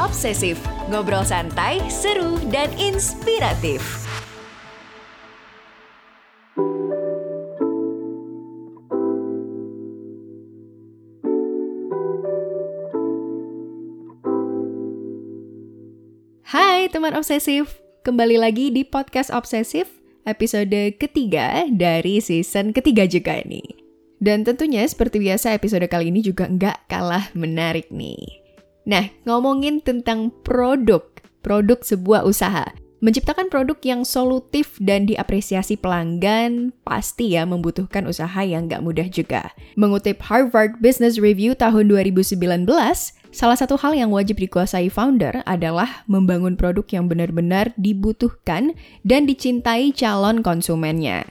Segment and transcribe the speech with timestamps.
[0.00, 0.56] Obsesif,
[0.88, 3.84] ngobrol santai, seru, dan inspiratif.
[16.48, 23.60] Hai teman obsesif, kembali lagi di podcast obsesif episode ketiga dari season ketiga juga ini.
[24.16, 28.39] Dan tentunya seperti biasa episode kali ini juga nggak kalah menarik nih.
[28.90, 31.06] Nah, ngomongin tentang produk,
[31.46, 32.66] produk sebuah usaha.
[33.00, 39.54] Menciptakan produk yang solutif dan diapresiasi pelanggan pasti ya membutuhkan usaha yang gak mudah juga.
[39.78, 42.36] Mengutip Harvard Business Review tahun 2019,
[43.32, 48.76] salah satu hal yang wajib dikuasai founder adalah membangun produk yang benar-benar dibutuhkan
[49.06, 51.24] dan dicintai calon konsumennya.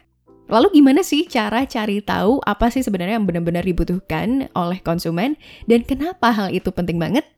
[0.50, 5.38] Lalu gimana sih cara cari tahu apa sih sebenarnya yang benar-benar dibutuhkan oleh konsumen
[5.70, 7.30] dan kenapa hal itu penting banget?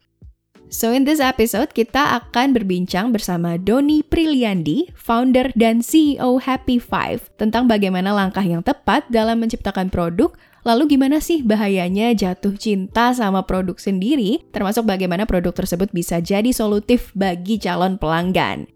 [0.71, 7.27] So in this episode kita akan berbincang bersama Doni Priliandi, founder dan CEO Happy Five,
[7.35, 10.31] tentang bagaimana langkah yang tepat dalam menciptakan produk,
[10.63, 16.55] lalu gimana sih bahayanya jatuh cinta sama produk sendiri, termasuk bagaimana produk tersebut bisa jadi
[16.55, 18.71] solutif bagi calon pelanggan.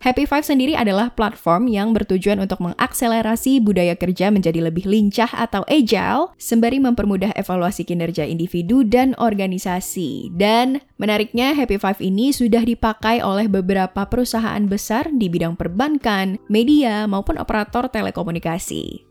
[0.00, 5.60] Happy Five sendiri adalah platform yang bertujuan untuk mengakselerasi budaya kerja menjadi lebih lincah atau
[5.68, 10.32] agile, sembari mempermudah evaluasi kinerja individu dan organisasi.
[10.32, 17.04] Dan menariknya, Happy Five ini sudah dipakai oleh beberapa perusahaan besar di bidang perbankan, media,
[17.04, 19.04] maupun operator telekomunikasi.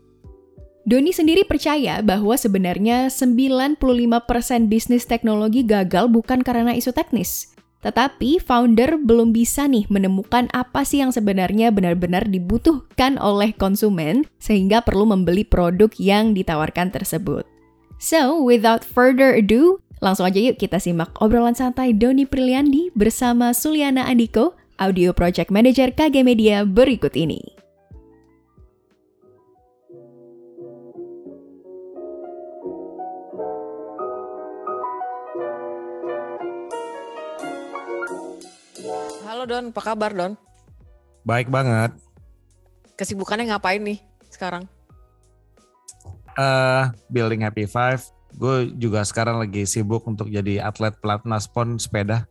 [0.90, 3.78] Doni sendiri percaya bahwa sebenarnya 95%
[4.66, 11.00] bisnis teknologi gagal bukan karena isu teknis, tetapi founder belum bisa nih menemukan apa sih
[11.00, 17.48] yang sebenarnya benar-benar dibutuhkan oleh konsumen sehingga perlu membeli produk yang ditawarkan tersebut.
[18.00, 24.08] So, without further ado, langsung aja yuk kita simak obrolan santai Doni Priliandi bersama Suliana
[24.08, 27.60] Andiko, Audio Project Manager KG Media berikut ini.
[39.40, 40.36] Halo Don, apa kabar Don?
[41.24, 41.96] Baik banget.
[42.92, 43.96] Kesibukannya ngapain nih
[44.28, 44.68] sekarang?
[46.36, 48.04] Uh, building Happy Five.
[48.36, 52.28] Gue juga sekarang lagi sibuk untuk jadi atlet pelatnas pon sepeda.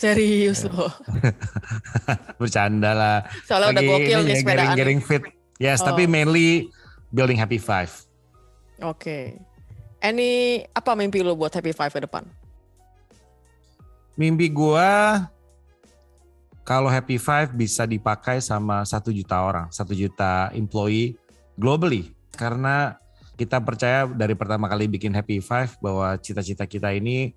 [0.00, 0.88] Serius loh.
[2.40, 3.18] Bercanda lah.
[3.44, 4.72] Soalnya lagi udah gokil nih sepedaan.
[4.72, 5.22] Getting, getting fit.
[5.60, 5.92] Yes, oh.
[5.92, 6.72] tapi mainly
[7.12, 7.92] building Happy Five.
[8.80, 8.96] Oke.
[8.96, 9.24] Okay.
[10.00, 12.24] Any apa mimpi lo buat Happy Five ke depan?
[14.16, 14.88] Mimpi gue
[16.68, 21.16] kalau Happy Five bisa dipakai sama satu juta orang, satu juta employee
[21.56, 22.12] globally.
[22.36, 22.92] Karena
[23.40, 27.32] kita percaya dari pertama kali bikin Happy Five bahwa cita-cita kita ini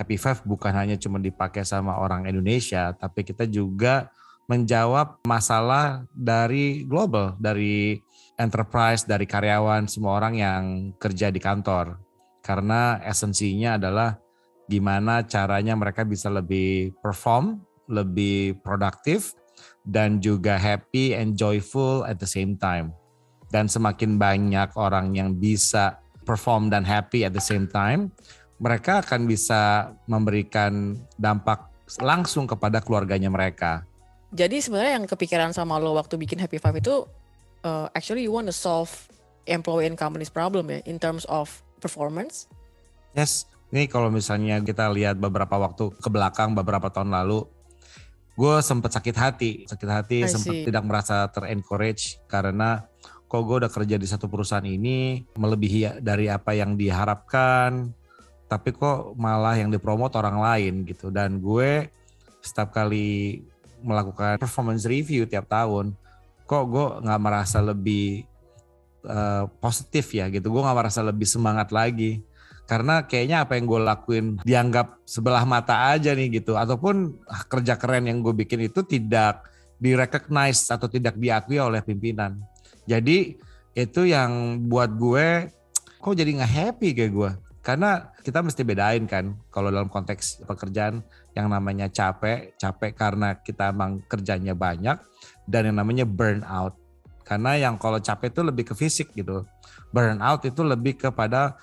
[0.00, 4.08] Happy Five bukan hanya cuma dipakai sama orang Indonesia, tapi kita juga
[4.48, 8.00] menjawab masalah dari global, dari
[8.40, 10.62] enterprise, dari karyawan, semua orang yang
[10.96, 12.00] kerja di kantor.
[12.40, 14.16] Karena esensinya adalah
[14.64, 19.34] gimana caranya mereka bisa lebih perform lebih produktif
[19.84, 22.94] dan juga happy and joyful at the same time.
[23.50, 28.14] Dan semakin banyak orang yang bisa perform dan happy at the same time,
[28.62, 31.66] mereka akan bisa memberikan dampak
[31.98, 33.82] langsung kepada keluarganya mereka.
[34.30, 37.02] Jadi sebenarnya yang kepikiran sama lo waktu bikin Happy Five itu
[37.66, 38.86] uh, actually you want to solve
[39.50, 41.50] employee and company's problem ya in terms of
[41.82, 42.46] performance.
[43.10, 47.42] Yes, ini kalau misalnya kita lihat beberapa waktu ke belakang beberapa tahun lalu
[48.34, 52.86] gue sempat sakit hati, sakit hati, sempat tidak merasa terencourage karena
[53.30, 57.94] kok gue udah kerja di satu perusahaan ini melebihi dari apa yang diharapkan,
[58.50, 61.14] tapi kok malah yang dipromot orang lain gitu.
[61.14, 61.86] Dan gue
[62.42, 63.38] setiap kali
[63.86, 65.94] melakukan performance review tiap tahun,
[66.48, 68.26] kok gue nggak merasa lebih
[69.06, 70.50] uh, positif ya gitu.
[70.50, 72.26] Gue nggak merasa lebih semangat lagi
[72.70, 76.54] karena kayaknya apa yang gue lakuin dianggap sebelah mata aja nih gitu.
[76.54, 79.42] Ataupun ah, kerja keren yang gue bikin itu tidak
[79.82, 82.38] direcognize atau tidak diakui oleh pimpinan.
[82.86, 83.34] Jadi
[83.74, 85.50] itu yang buat gue
[85.98, 87.30] kok jadi nggak happy kayak gue
[87.60, 91.02] karena kita mesti bedain kan kalau dalam konteks pekerjaan
[91.34, 94.96] yang namanya capek capek karena kita emang kerjanya banyak
[95.50, 96.78] dan yang namanya burnout.
[97.26, 99.42] Karena yang kalau capek itu lebih ke fisik gitu.
[99.90, 101.58] Burnout itu lebih kepada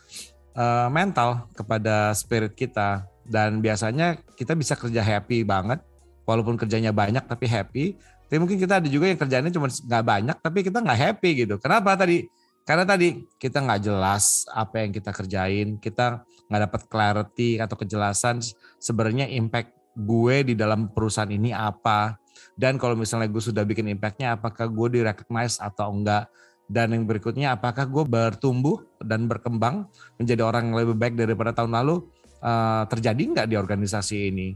[0.57, 3.05] uh, mental kepada spirit kita.
[3.27, 5.83] Dan biasanya kita bisa kerja happy banget
[6.25, 7.85] walaupun kerjanya banyak tapi happy.
[8.27, 11.55] Tapi mungkin kita ada juga yang kerjanya cuma nggak banyak tapi kita nggak happy gitu.
[11.61, 12.27] Kenapa tadi?
[12.67, 18.43] Karena tadi kita nggak jelas apa yang kita kerjain kita nggak dapat clarity atau kejelasan
[18.75, 22.19] sebenarnya impact gue di dalam perusahaan ini apa.
[22.53, 26.27] Dan kalau misalnya gue sudah bikin impactnya apakah gue direcognize atau enggak
[26.67, 29.87] dan yang berikutnya apakah gue bertumbuh dan berkembang
[30.19, 32.03] menjadi orang yang lebih baik daripada tahun lalu
[32.43, 34.49] uh, terjadi nggak di organisasi ini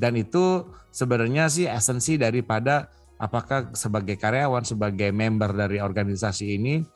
[0.00, 2.88] dan itu sebenarnya sih esensi daripada
[3.20, 6.86] apakah sebagai karyawan sebagai member dari organisasi ini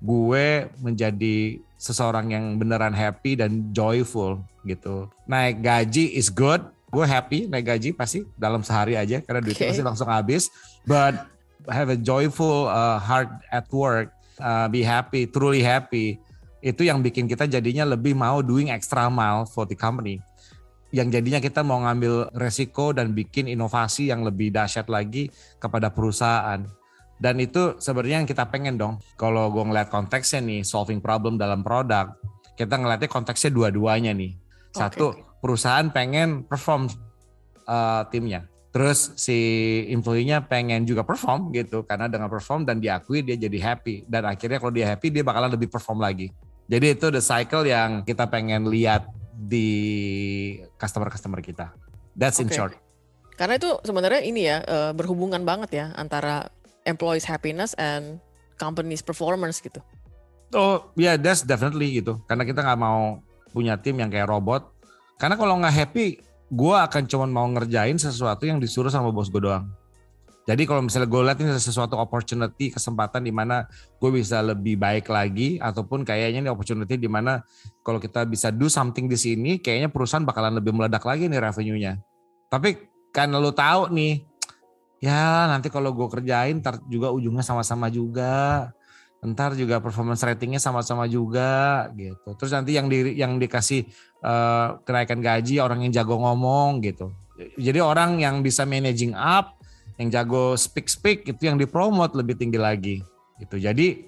[0.00, 5.08] gue menjadi seseorang yang beneran happy dan joyful gitu.
[5.28, 9.72] Naik gaji is good, gue happy naik gaji pasti dalam sehari aja karena duitnya okay.
[9.72, 10.48] pasti langsung habis.
[10.84, 11.28] But
[11.68, 16.20] have a joyful uh, heart at work, uh, be happy, truly happy.
[16.64, 20.18] Itu yang bikin kita jadinya lebih mau doing extra mile for the company.
[20.94, 25.28] Yang jadinya kita mau ngambil resiko dan bikin inovasi yang lebih dahsyat lagi
[25.60, 26.64] kepada perusahaan
[27.16, 29.00] dan itu sebenarnya yang kita pengen dong.
[29.16, 32.12] Kalau gue ngeliat konteksnya nih, solving problem dalam produk,
[32.60, 34.36] kita ngeliatnya konteksnya dua-duanya nih.
[34.76, 35.24] Satu, okay.
[35.40, 36.92] perusahaan pengen perform
[37.64, 38.44] uh, timnya.
[38.76, 39.38] Terus si
[39.88, 44.04] employee-nya pengen juga perform gitu, karena dengan perform dan diakui dia jadi happy.
[44.04, 46.28] Dan akhirnya kalau dia happy, dia bakalan lebih perform lagi.
[46.68, 49.64] Jadi itu the cycle yang kita pengen lihat di
[50.76, 51.72] customer-customer kita.
[52.12, 52.52] That's okay.
[52.52, 52.76] in short.
[53.40, 56.52] Karena itu sebenarnya ini ya uh, berhubungan banget ya antara
[56.84, 58.20] employees happiness and
[58.60, 59.80] company's performance gitu.
[60.52, 62.20] Oh ya yeah, that's definitely gitu.
[62.28, 63.24] Karena kita nggak mau
[63.56, 64.68] punya tim yang kayak robot.
[65.16, 69.42] Karena kalau nggak happy, gue akan cuma mau ngerjain sesuatu yang disuruh sama bos gue
[69.42, 69.66] doang.
[70.46, 73.66] Jadi kalau misalnya gue lihat ini sesuatu opportunity, kesempatan di mana
[73.98, 77.42] gue bisa lebih baik lagi, ataupun kayaknya ini opportunity di mana
[77.82, 81.98] kalau kita bisa do something di sini, kayaknya perusahaan bakalan lebih meledak lagi nih revenue-nya.
[82.46, 82.78] Tapi
[83.10, 84.22] kan lo tahu nih,
[85.02, 88.70] ya nanti kalau gue kerjain juga ujungnya sama-sama juga
[89.24, 92.36] ntar juga performance ratingnya sama-sama juga gitu.
[92.36, 93.88] Terus nanti yang di yang dikasih
[94.20, 97.10] uh, kenaikan gaji orang yang jago ngomong gitu.
[97.56, 99.56] Jadi orang yang bisa managing up
[99.96, 102.96] yang jago speak speak itu yang dipromot lebih tinggi lagi
[103.40, 103.56] gitu.
[103.56, 104.04] Jadi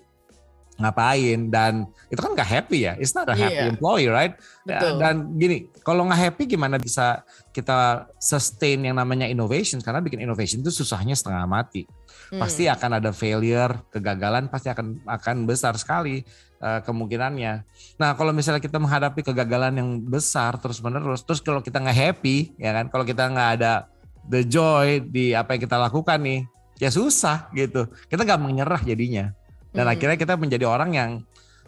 [0.78, 1.50] ngapain?
[1.50, 2.94] Dan itu kan nggak happy ya.
[3.00, 3.72] It's not a happy yeah.
[3.72, 4.36] employee right?
[4.62, 5.00] Betul.
[5.00, 9.80] dan gini kalau nggak happy gimana bisa kita sustain yang namanya innovation?
[9.82, 11.88] Karena bikin innovation itu susahnya setengah mati
[12.32, 12.40] hmm.
[12.40, 16.22] pasti akan ada failure kegagalan pasti akan akan besar sekali
[16.60, 17.64] uh, kemungkinannya.
[17.98, 22.54] Nah kalau misalnya kita menghadapi kegagalan yang besar terus menerus terus kalau kita nggak happy
[22.60, 22.86] ya kan?
[22.92, 23.88] Kalau kita nggak ada
[24.28, 26.40] the joy di apa yang kita lakukan nih
[26.78, 27.88] ya susah gitu.
[28.06, 29.32] Kita nggak menyerah jadinya.
[29.72, 29.92] Dan hmm.
[29.94, 31.10] akhirnya kita menjadi orang yang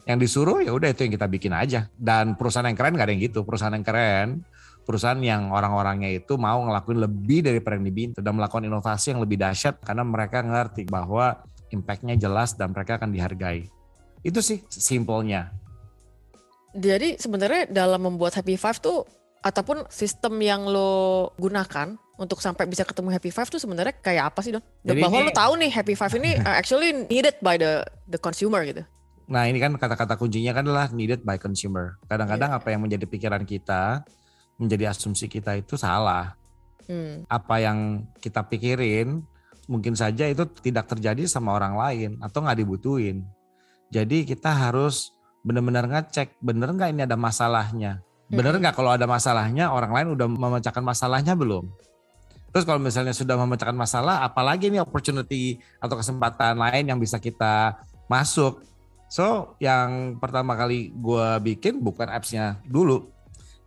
[0.08, 1.86] yang disuruh ya udah itu yang kita bikin aja.
[1.94, 3.44] Dan perusahaan yang keren gak ada yang gitu.
[3.44, 4.42] Perusahaan yang keren
[4.90, 9.38] perusahaan yang orang-orangnya itu mau ngelakuin lebih dari yang diminta dan melakukan inovasi yang lebih
[9.38, 13.70] dahsyat karena mereka ngerti bahwa impactnya jelas dan mereka akan dihargai
[14.26, 15.54] itu sih simpelnya
[16.75, 19.02] jadi sebenarnya dalam membuat Happy Five tuh
[19.40, 24.40] ataupun sistem yang lo gunakan untuk sampai bisa ketemu Happy Five tuh sebenarnya kayak apa
[24.44, 24.62] sih dong?
[24.84, 28.62] Jadi Bahwa ini, lo tahu nih Happy Five ini actually needed by the the consumer
[28.62, 28.84] gitu.
[29.31, 31.98] Nah ini kan kata-kata kuncinya kan adalah needed by consumer.
[32.06, 32.58] Kadang-kadang yeah.
[32.60, 34.06] apa yang menjadi pikiran kita,
[34.60, 36.36] menjadi asumsi kita itu salah.
[36.84, 37.24] Hmm.
[37.26, 39.24] Apa yang kita pikirin
[39.70, 43.24] mungkin saja itu tidak terjadi sama orang lain atau nggak dibutuhin.
[43.88, 48.04] Jadi kita harus benar-benar ngecek bener nggak ini ada masalahnya.
[48.28, 48.62] Bener hmm.
[48.62, 51.66] nggak kalau ada masalahnya orang lain udah memecahkan masalahnya belum?
[52.50, 57.79] Terus kalau misalnya sudah memecahkan masalah, apalagi nih opportunity atau kesempatan lain yang bisa kita
[58.10, 58.67] masuk.
[59.06, 63.06] So, yang pertama kali gue bikin bukan apps-nya dulu,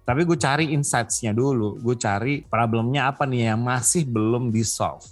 [0.03, 1.79] tapi gue cari insights-nya dulu.
[1.79, 5.07] Gue cari problemnya apa nih yang masih belum di-solve.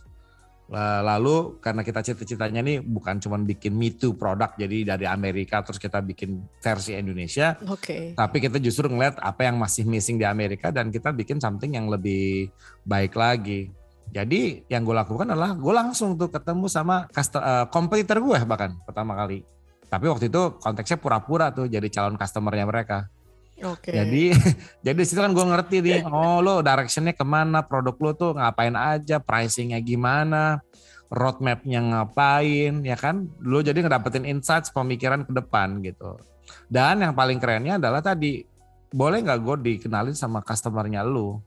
[1.04, 5.76] Lalu karena kita cita-citanya nih bukan cuma bikin Me Too produk jadi dari Amerika terus
[5.76, 7.60] kita bikin versi Indonesia.
[7.68, 7.76] Oke.
[7.76, 8.04] Okay.
[8.16, 11.92] Tapi kita justru ngeliat apa yang masih missing di Amerika dan kita bikin something yang
[11.92, 12.48] lebih
[12.88, 13.68] baik lagi.
[14.12, 19.16] Jadi yang gue lakukan adalah gue langsung tuh ketemu sama uh, kompetitor gue bahkan pertama
[19.20, 19.44] kali.
[19.92, 23.12] Tapi waktu itu konteksnya pura-pura tuh jadi calon customernya mereka.
[23.60, 23.92] Oke.
[23.92, 23.94] Okay.
[23.94, 24.24] Jadi
[24.86, 28.74] jadi situ kan gue ngerti nih, oh lo directionnya ke mana, produk lo tuh ngapain
[28.74, 30.64] aja, pricingnya gimana,
[31.12, 33.28] roadmapnya ngapain, ya kan?
[33.44, 36.18] Lo jadi ngedapetin insights pemikiran ke depan gitu.
[36.72, 38.44] Dan yang paling kerennya adalah tadi,
[38.92, 41.44] boleh nggak gue dikenalin sama customernya lo?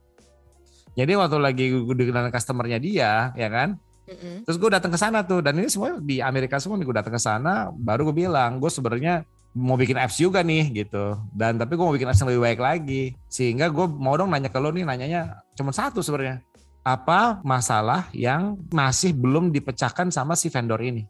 [0.95, 3.75] Jadi waktu lagi gue dikenalin customernya dia, ya kan?
[4.05, 4.45] Mm-hmm.
[4.45, 7.13] Terus gue datang ke sana tuh, dan ini semua di Amerika semua nih gue datang
[7.17, 11.15] ke sana, baru gue bilang, gue sebenarnya mau bikin apps juga nih gitu.
[11.31, 13.03] Dan tapi gue mau bikin apps yang lebih baik lagi.
[13.31, 16.43] Sehingga gue mau dong nanya ke lo nih nanyanya cuma satu sebenarnya.
[16.85, 21.07] Apa masalah yang masih belum dipecahkan sama si vendor ini?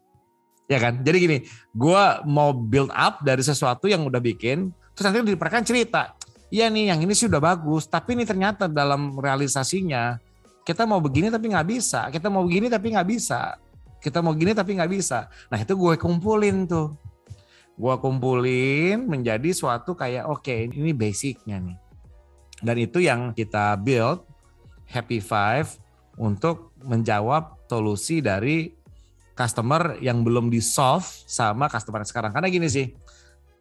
[0.69, 1.01] Ya kan?
[1.01, 1.37] Jadi gini
[1.73, 6.13] gue mau build up dari sesuatu yang udah bikin terus nanti diperkan cerita.
[6.53, 10.21] Iya nih yang ini sih udah bagus tapi ini ternyata dalam realisasinya
[10.65, 13.53] kita mau begini tapi nggak bisa, kita mau begini tapi nggak bisa,
[14.01, 15.29] kita mau gini tapi nggak bisa.
[15.53, 16.97] Nah itu gue kumpulin tuh,
[17.75, 21.77] gue kumpulin menjadi suatu kayak oke okay, ini basicnya nih.
[22.63, 24.23] Dan itu yang kita build
[24.87, 25.75] Happy Five
[26.15, 28.71] untuk menjawab solusi dari
[29.35, 32.31] customer yang belum di solve sama customer sekarang.
[32.31, 32.87] Karena gini sih,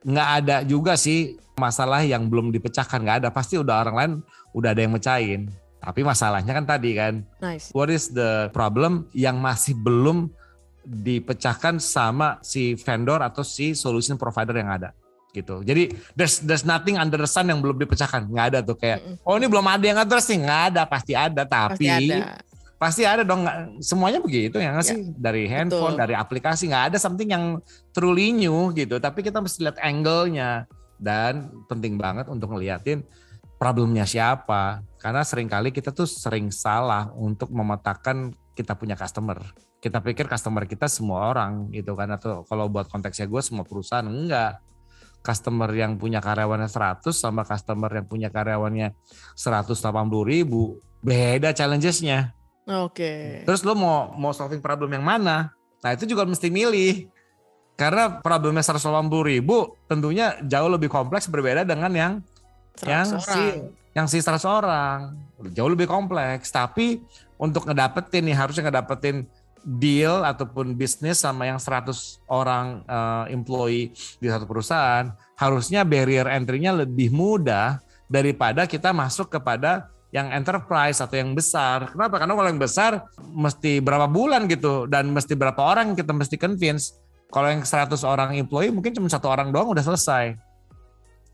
[0.04, 4.12] nggak ada juga sih masalah yang belum dipecahkan nggak ada pasti udah orang lain
[4.52, 5.48] udah ada yang mecahin
[5.80, 7.72] tapi masalahnya kan tadi kan nice.
[7.72, 10.28] what is the problem yang masih belum
[10.84, 14.92] dipecahkan sama si vendor atau si solution provider yang ada
[15.34, 15.66] gitu.
[15.66, 18.30] Jadi there's there's nothing under the sun yang belum dipecahkan.
[18.30, 19.26] Nggak ada tuh kayak mm -mm.
[19.26, 20.38] oh ini belum ada yang address nih.
[20.46, 22.38] Nggak ada pasti ada tapi pasti ada.
[22.78, 23.42] pasti ada dong.
[23.82, 24.98] Semuanya begitu ya nggak ya, sih?
[25.18, 26.02] Dari handphone betul.
[26.06, 27.58] dari aplikasi nggak ada something yang
[27.90, 29.02] truly new gitu.
[29.02, 30.70] Tapi kita mesti lihat angle-nya.
[30.94, 33.02] Dan penting banget untuk ngeliatin
[33.58, 34.86] problemnya siapa.
[35.02, 39.42] Karena sering kali kita tuh sering salah untuk memetakan kita punya customer
[39.82, 44.06] kita pikir customer kita semua orang gitu kan atau kalau buat konteksnya gue semua perusahaan
[44.06, 44.62] enggak
[45.20, 48.94] customer yang punya karyawannya 100 sama customer yang punya karyawannya
[49.34, 49.74] 180
[50.24, 52.32] ribu beda challengesnya
[52.64, 52.96] Oke.
[52.96, 53.22] Okay.
[53.44, 55.52] Terus lo mau mau solving problem yang mana?
[55.84, 57.12] Nah itu juga mesti milih.
[57.74, 62.12] Karena problemnya 180 ribu tentunya jauh lebih kompleks berbeda dengan yang
[62.86, 63.20] yang orang.
[63.20, 63.42] si
[63.92, 65.12] yang si 100 orang.
[65.52, 66.48] Jauh lebih kompleks.
[66.48, 67.04] Tapi
[67.36, 69.26] untuk ngedapetin nih harusnya ngedapetin
[69.64, 75.08] deal ataupun bisnis sama yang 100 orang uh, employee di satu perusahaan,
[75.40, 81.90] harusnya barrier entry-nya lebih mudah daripada kita masuk kepada yang enterprise atau yang besar.
[81.90, 82.22] Kenapa?
[82.22, 86.94] Karena kalau yang besar mesti berapa bulan gitu dan mesti berapa orang kita mesti convince.
[87.34, 90.38] Kalau yang 100 orang employee mungkin cuma satu orang doang udah selesai.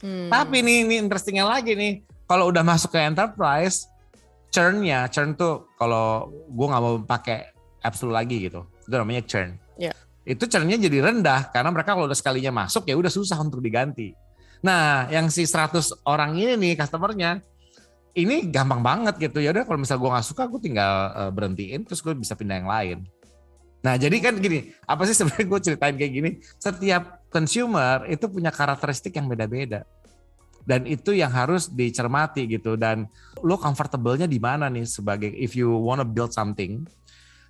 [0.00, 0.32] Hmm.
[0.32, 3.89] Tapi nih, ini interestingnya lagi nih, kalau udah masuk ke enterprise,
[4.50, 9.56] churnnya, churn tuh kalau gue nggak mau pakai absolute lagi gitu, itu namanya churn.
[9.78, 9.94] Yeah.
[10.26, 14.12] Itu churnnya jadi rendah karena mereka kalau udah sekalinya masuk ya udah susah untuk diganti.
[14.60, 17.40] Nah, yang si 100 orang ini nih customernya
[18.14, 21.86] ini gampang banget gitu ya udah kalau misal gue nggak suka gue tinggal uh, berhentiin
[21.86, 22.98] terus gue bisa pindah yang lain
[23.80, 26.30] nah jadi kan gini apa sih sebenarnya gue ceritain kayak gini
[26.60, 29.86] setiap consumer itu punya karakteristik yang beda-beda
[30.68, 33.08] dan itu yang harus dicermati gitu dan
[33.40, 36.84] lo comfortable-nya di mana nih sebagai if you wanna build something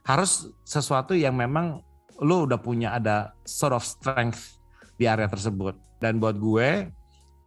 [0.07, 1.83] harus sesuatu yang memang
[2.21, 4.61] lo udah punya ada sort of strength
[5.01, 6.93] di area tersebut dan buat gue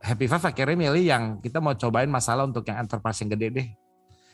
[0.04, 3.68] Happy Five akhirnya milih yang kita mau cobain masalah untuk yang enterprise yang gede deh.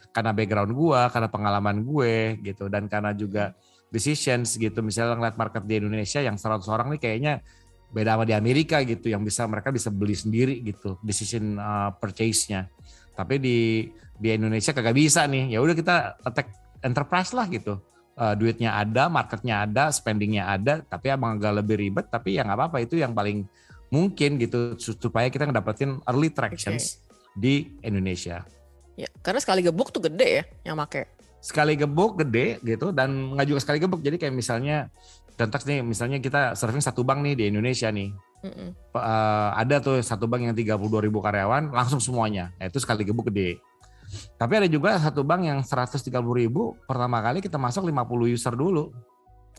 [0.10, 2.66] Karena background gue, karena pengalaman gue gitu.
[2.74, 3.54] Dan karena juga
[3.94, 4.82] decisions gitu.
[4.82, 7.34] Misalnya ngeliat market di Indonesia yang 100 orang nih kayaknya
[7.90, 9.10] beda sama di Amerika gitu.
[9.10, 12.70] Yang bisa mereka bisa beli sendiri gitu decision uh, purchase-nya.
[13.14, 15.54] Tapi di di Indonesia kagak bisa nih.
[15.54, 16.54] Ya udah kita attack
[16.84, 17.80] enterprise lah gitu.
[18.20, 22.12] Uh, duitnya ada, marketnya ada, spendingnya ada, tapi emang agak lebih ribet.
[22.12, 23.48] Tapi ya nggak apa-apa itu yang paling
[23.90, 27.38] mungkin gitu supaya kita ngedapetin early tractions okay.
[27.38, 28.46] di Indonesia.
[29.00, 31.08] Ya, karena sekali gebuk tuh gede ya yang make.
[31.40, 34.04] Sekali gebuk gede gitu dan nggak juga sekali gebuk.
[34.04, 34.92] Jadi kayak misalnya
[35.40, 38.12] contoh nih misalnya kita serving satu bank nih di Indonesia nih.
[38.44, 38.70] Mm -mm.
[38.92, 42.52] Uh, ada tuh satu bank yang 32 ribu karyawan langsung semuanya.
[42.60, 43.64] Nah, itu sekali gebuk gede.
[44.36, 48.92] Tapi ada juga satu bank yang 130 ribu pertama kali kita masuk 50 user dulu.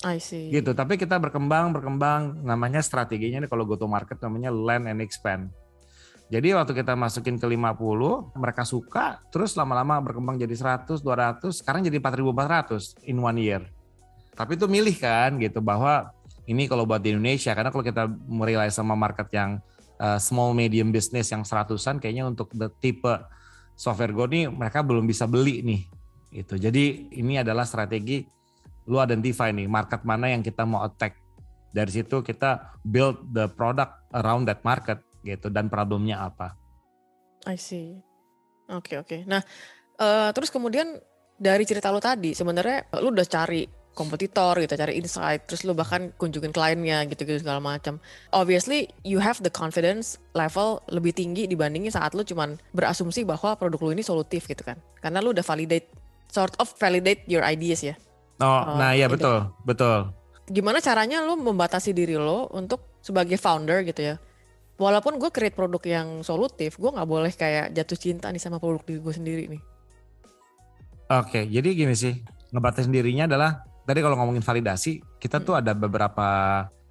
[0.00, 0.48] I see.
[0.48, 5.04] Gitu, tapi kita berkembang, berkembang, namanya strateginya ini kalau go to market namanya land and
[5.04, 5.52] expand.
[6.30, 11.82] Jadi waktu kita masukin ke 50, mereka suka, terus lama-lama berkembang jadi 100, 200, sekarang
[11.82, 13.62] jadi 4.400 in one year.
[14.34, 16.14] Tapi itu milih kan gitu bahwa
[16.50, 19.62] ini kalau buat di Indonesia, karena kalau kita merilai sama market yang
[20.00, 23.10] uh, small medium business yang seratusan, kayaknya untuk the tipe
[23.78, 25.82] software Go nih mereka belum bisa beli nih.
[26.30, 26.58] Itu.
[26.58, 28.22] Jadi ini adalah strategi
[28.90, 31.18] lu identify nih market mana yang kita mau attack.
[31.70, 36.58] Dari situ kita build the product around that market gitu dan problemnya apa.
[37.46, 38.02] I see.
[38.70, 39.06] Oke okay, oke.
[39.06, 39.20] Okay.
[39.26, 39.42] Nah,
[40.02, 40.98] uh, terus kemudian
[41.38, 46.14] dari cerita lu tadi sebenarnya lu udah cari kompetitor gitu, cari insight, terus lu bahkan
[46.16, 47.98] kunjungin kliennya gitu-gitu segala macam.
[48.32, 53.90] Obviously, you have the confidence level lebih tinggi dibandingin saat lu cuman berasumsi bahwa produk
[53.90, 54.78] lu ini solutif gitu kan.
[55.02, 55.90] Karena lu udah validate
[56.30, 57.98] sort of validate your ideas ya.
[58.40, 60.14] Oh, oh nah ya betul, betul.
[60.48, 64.16] Gimana caranya lo membatasi diri lo untuk sebagai founder gitu ya?
[64.80, 68.80] Walaupun gue create produk yang solutif, gue nggak boleh kayak jatuh cinta nih sama produk
[68.86, 69.62] diri gue sendiri nih.
[71.10, 72.16] Oke, jadi gini sih,
[72.54, 75.46] ngebatasin dirinya adalah tadi kalau ngomongin validasi, kita hmm.
[75.50, 76.28] tuh ada beberapa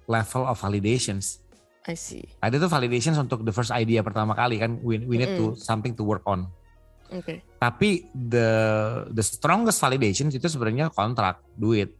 [0.04, 1.40] level of validations.
[1.88, 2.28] I see.
[2.44, 5.56] Ada tuh validations untuk the first idea pertama kali kan, we, we need mm -hmm.
[5.56, 6.44] to something to work on.
[7.10, 7.42] Okay.
[7.56, 8.48] Tapi the
[9.10, 11.96] the strongest validation itu sebenarnya kontrak, duit.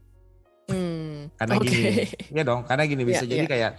[0.70, 1.66] Hmm, karena okay.
[1.66, 1.90] gini,
[2.36, 3.50] ya dong, karena gini bisa yeah, jadi yeah.
[3.50, 3.72] kayak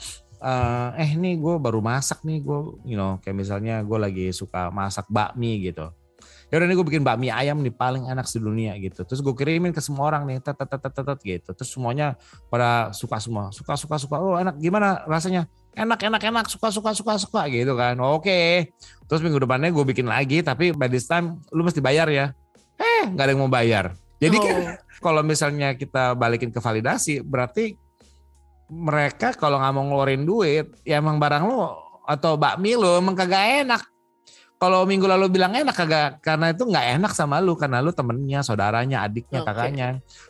[0.44, 4.68] uh, eh nih gue baru masak nih gue, you know, kayak misalnya gue lagi suka
[4.76, 5.88] masak bakmi gitu
[6.52, 9.08] ya udah nih gue bikin bakmi ayam nih paling enak sedunia gitu.
[9.08, 11.50] Terus gue kirimin ke semua orang nih tet tet tet tet gitu.
[11.56, 12.20] Terus semuanya
[12.52, 13.56] pada suka semua.
[13.56, 14.20] Suka suka suka.
[14.20, 14.60] Oh enak.
[14.60, 15.48] Gimana rasanya?
[15.72, 16.46] Enak enak enak.
[16.52, 17.96] Suka suka suka suka gitu kan.
[18.04, 18.28] Oke.
[18.28, 18.52] Okay.
[19.08, 22.36] terus minggu depannya gue bikin lagi tapi by this time lu mesti bayar ya.
[22.76, 23.96] Eh nggak ada yang mau bayar.
[24.20, 24.44] Jadi oh.
[24.44, 24.56] kan
[25.06, 27.80] kalau misalnya kita balikin ke validasi berarti
[28.72, 31.76] mereka kalau nggak mau ngeluarin duit ya emang barang lo
[32.08, 33.91] atau bakmi lo emang kagak enak
[34.62, 38.46] kalau minggu lalu bilang enak kagak karena itu nggak enak sama lu karena lu temennya,
[38.46, 39.50] saudaranya, adiknya, okay.
[39.50, 39.88] kakaknya.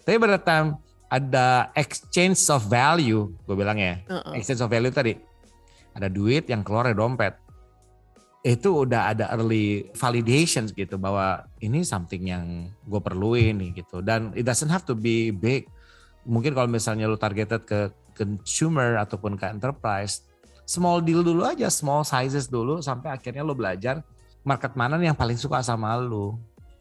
[0.07, 0.79] Tapi pada time
[1.11, 4.31] ada exchange of value, gue bilang ya, uh -uh.
[4.31, 5.19] exchange of value tadi
[5.91, 7.35] ada duit yang keluar dari dompet.
[8.39, 13.99] Itu udah ada early validation gitu bahwa ini something yang gue perluin nih gitu.
[13.99, 15.67] Dan it doesn't have to be big.
[16.23, 20.23] Mungkin kalau misalnya lu targeted ke consumer ataupun ke enterprise,
[20.63, 23.99] small deal dulu aja, small sizes dulu sampai akhirnya lo belajar
[24.41, 26.37] market mana yang paling suka sama lu.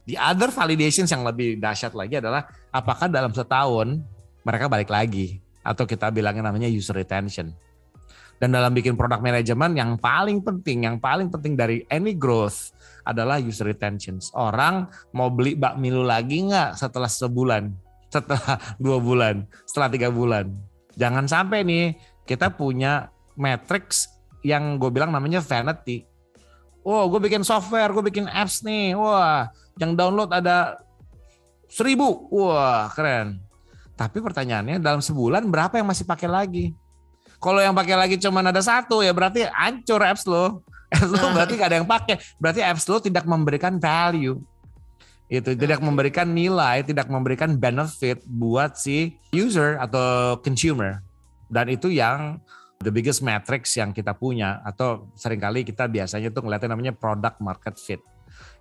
[0.09, 4.01] The other validations yang lebih dahsyat lagi adalah apakah dalam setahun
[4.43, 7.53] mereka balik lagi atau kita bilangnya namanya user retention.
[8.41, 12.73] Dan dalam bikin produk manajemen yang paling penting, yang paling penting dari any growth
[13.05, 14.17] adalah user retention.
[14.33, 17.69] Orang mau beli bakmi lu lagi nggak setelah sebulan,
[18.09, 20.49] setelah dua bulan, setelah tiga bulan.
[20.97, 24.09] Jangan sampai nih kita punya matrix
[24.41, 26.10] yang gue bilang namanya vanity
[26.91, 29.47] wow gue bikin software, gue bikin apps nih, wah
[29.79, 30.83] yang download ada
[31.71, 33.39] seribu, wah keren.
[33.95, 36.67] Tapi pertanyaannya dalam sebulan berapa yang masih pakai lagi?
[37.41, 40.61] Kalau yang pakai lagi cuma ada satu ya berarti hancur apps lo.
[40.91, 41.33] Apps lo nah.
[41.39, 42.19] berarti gak ada yang pakai.
[42.43, 44.43] Berarti apps lo tidak memberikan value.
[45.31, 50.99] Itu tidak memberikan nilai, tidak memberikan benefit buat si user atau consumer.
[51.47, 52.43] Dan itu yang
[52.81, 57.37] the biggest matrix yang kita punya atau sering kali kita biasanya tuh ngeliatnya namanya product
[57.45, 58.01] market fit.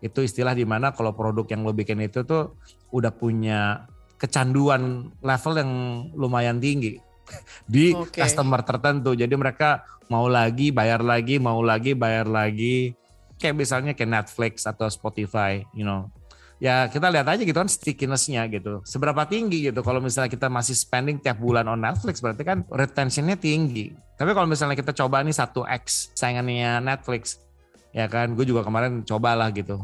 [0.03, 2.59] Itu istilah di mana kalau produk yang lo bikin itu tuh
[2.91, 3.87] udah punya
[4.19, 5.71] kecanduan level yang
[6.19, 6.99] lumayan tinggi
[7.73, 8.27] di okay.
[8.27, 9.15] customer tertentu.
[9.15, 12.91] Jadi mereka mau lagi, bayar lagi, mau lagi, bayar lagi.
[13.39, 16.11] Kayak misalnya kayak Netflix atau Spotify, you know
[16.59, 18.83] ya kita lihat aja gitu kan stickinessnya gitu.
[18.83, 19.79] Seberapa tinggi gitu.
[19.79, 23.95] Kalau misalnya kita masih spending tiap bulan on Netflix berarti kan retentionnya tinggi.
[24.19, 27.39] Tapi kalau misalnya kita coba nih satu X saingannya Netflix,
[27.95, 29.79] ya kan gue juga kemarin cobalah gitu.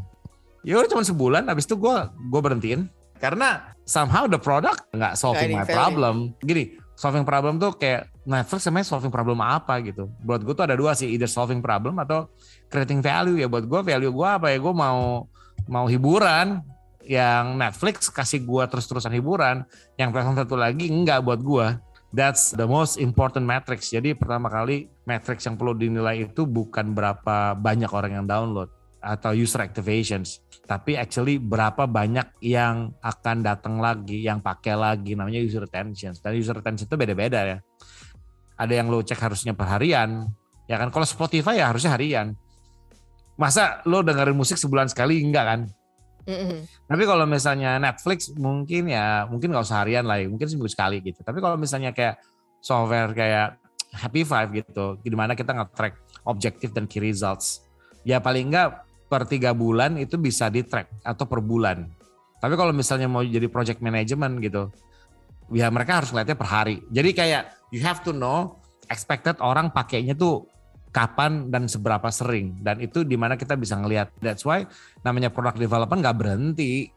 [0.60, 5.56] Ya udah cuma sebulan, habis itu gue gue berhentiin karena somehow the product nggak solving
[5.56, 6.36] my problem.
[6.44, 10.12] Gini, solving problem tuh kayak Netflix sebenarnya solving problem apa gitu.
[10.20, 12.28] Buat gue tuh ada dua sih, either solving problem atau
[12.68, 13.48] creating value ya.
[13.48, 14.58] Buat gue value gue apa ya?
[14.60, 15.24] Gue mau
[15.64, 16.60] mau hiburan
[17.06, 19.64] yang Netflix kasih gua terus-terusan hiburan,
[19.96, 21.80] yang platform satu lagi enggak buat gua.
[22.14, 23.92] That's the most important matrix.
[23.92, 28.70] Jadi pertama kali matrix yang perlu dinilai itu bukan berapa banyak orang yang download
[29.06, 35.38] atau user activations, tapi actually berapa banyak yang akan datang lagi, yang pakai lagi, namanya
[35.38, 36.10] user retention.
[36.18, 37.58] Dan user retention itu beda-beda ya.
[38.58, 40.26] Ada yang lo cek harusnya per harian,
[40.66, 40.90] ya kan?
[40.90, 42.34] Kalau Spotify ya harusnya harian
[43.36, 45.60] masa lo dengerin musik sebulan sekali enggak kan?
[46.26, 46.90] Mm-hmm.
[46.90, 50.98] Tapi kalau misalnya Netflix mungkin ya mungkin nggak usah harian lah, ya, mungkin seminggu sekali
[51.04, 51.22] gitu.
[51.22, 52.18] Tapi kalau misalnya kayak
[52.58, 53.62] software kayak
[53.94, 57.62] Happy Five gitu, di mana kita nge-track objektif dan key results,
[58.02, 61.86] ya paling enggak per tiga bulan itu bisa di track atau per bulan.
[62.42, 64.68] Tapi kalau misalnya mau jadi project management gitu,
[65.54, 66.82] ya mereka harus ngeliatnya per hari.
[66.90, 68.58] Jadi kayak you have to know
[68.90, 70.46] expected orang pakainya tuh
[70.96, 74.64] kapan dan seberapa sering dan itu di mana kita bisa ngelihat that's why
[75.04, 76.88] namanya product development nggak berhenti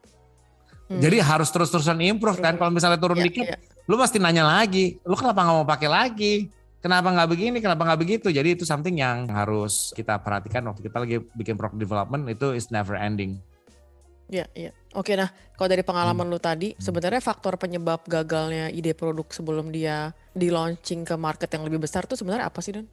[0.88, 1.04] hmm.
[1.04, 3.60] jadi harus terus-terusan improve kan kalau misalnya turun yeah, dikit yeah.
[3.92, 6.48] lu pasti nanya lagi lu kenapa nggak mau pakai lagi
[6.80, 10.98] kenapa nggak begini kenapa nggak begitu jadi itu something yang harus kita perhatikan waktu kita
[11.04, 13.36] lagi bikin product development itu is never ending
[14.30, 14.70] Iya, iya.
[14.94, 15.26] Oke, nah
[15.58, 16.34] kalau dari pengalaman hmm.
[16.38, 21.66] lu tadi, sebenarnya faktor penyebab gagalnya ide produk sebelum dia di launching ke market yang
[21.66, 22.86] lebih besar tuh sebenarnya apa sih, Don?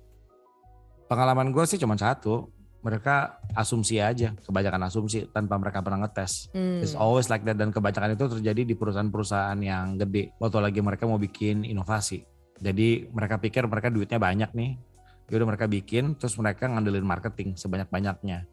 [1.06, 2.50] Pengalaman gue sih cuma satu,
[2.86, 6.50] mereka asumsi aja, kebanyakan asumsi tanpa mereka pernah ngetes.
[6.54, 6.82] Hmm.
[6.82, 10.34] It's always like that dan kebanyakan itu terjadi di perusahaan-perusahaan yang gede.
[10.38, 12.22] Waktu lagi mereka mau bikin inovasi.
[12.62, 14.78] Jadi mereka pikir mereka duitnya banyak nih.
[15.26, 18.46] Yaudah mereka bikin, terus mereka ngandelin marketing sebanyak-banyaknya.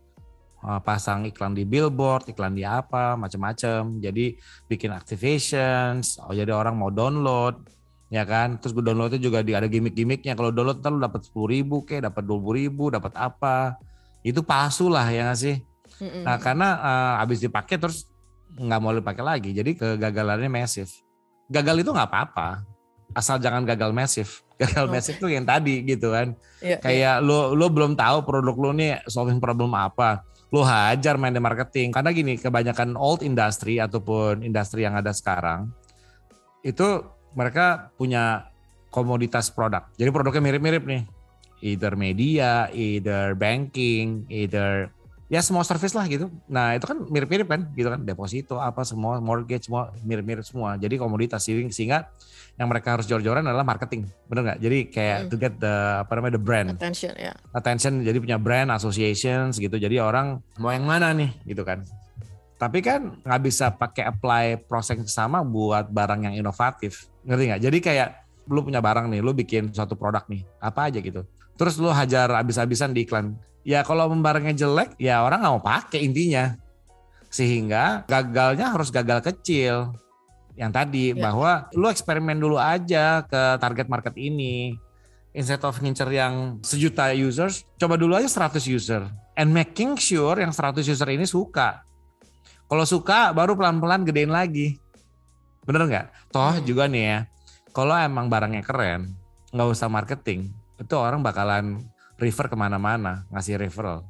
[0.63, 4.01] Uh, pasang iklan di billboard, iklan di apa, macam-macam.
[4.01, 4.33] Jadi
[4.65, 7.69] bikin activations, oh jadi orang mau download,
[8.11, 11.47] ya kan terus gue downloadnya juga di ada gimmick-gimmicknya kalau download ntar lu dapat sepuluh
[11.51, 13.77] ribu kayak dapat dua ribu dapat apa
[14.23, 15.57] itu palsu lah ya gak sih
[16.01, 16.23] Mm-hmm.
[16.25, 18.09] Nah karena uh, habis dipakai terus
[18.53, 21.01] nggak mau dipakai lagi, jadi kegagalannya masif.
[21.49, 22.65] Gagal itu nggak apa-apa,
[23.13, 24.41] asal jangan gagal masif.
[24.61, 24.91] Gagal oh.
[24.93, 26.37] masif tuh yang tadi gitu kan.
[26.61, 27.25] Yeah, Kayak yeah.
[27.25, 30.23] lo lo belum tahu produk lo nih solving problem apa.
[30.53, 31.89] Lo hajar main di marketing.
[31.89, 35.73] Karena gini, kebanyakan old industry ataupun industri yang ada sekarang
[36.63, 38.49] itu mereka punya
[38.93, 39.89] komoditas produk.
[39.97, 41.03] Jadi produknya mirip-mirip nih.
[41.63, 44.91] Either media, either banking, either
[45.33, 46.29] ya semua service lah gitu.
[46.45, 50.77] Nah itu kan mirip-mirip kan gitu kan deposito apa semua mortgage semua mirip-mirip semua.
[50.77, 52.11] Jadi komoditas sehingga
[52.53, 54.59] yang mereka harus jor-joran adalah marketing, bener nggak?
[54.61, 55.29] Jadi kayak hmm.
[55.33, 57.33] to get the apa namanya the brand attention ya.
[57.33, 57.35] Yeah.
[57.57, 59.73] Attention jadi punya brand associations gitu.
[59.81, 61.81] Jadi orang mau yang mana nih gitu kan?
[62.61, 67.61] Tapi kan nggak bisa pakai apply proses yang sama buat barang yang inovatif, ngerti nggak?
[67.63, 68.09] Jadi kayak
[68.47, 71.23] lu punya barang nih, lu bikin suatu produk nih, apa aja gitu.
[71.55, 73.37] Terus lu hajar habis-habisan di iklan.
[73.63, 76.57] Ya kalau barangnya jelek ya orang nggak mau pakai intinya.
[77.31, 79.95] Sehingga gagalnya harus gagal kecil.
[80.53, 81.23] Yang tadi ya.
[81.29, 84.75] bahwa lu eksperimen dulu aja ke target market ini.
[85.33, 89.01] Instead of ngincer yang sejuta users coba dulu aja 100 user.
[89.33, 91.81] And making sure yang 100 user ini suka.
[92.69, 94.77] Kalau suka baru pelan-pelan gedein lagi
[95.63, 96.65] bener nggak toh hmm.
[96.67, 97.19] juga nih ya
[97.71, 99.15] kalau emang barangnya keren
[99.49, 101.79] nggak usah marketing itu orang bakalan
[102.17, 104.05] refer ke mana-mana, ngasih referral.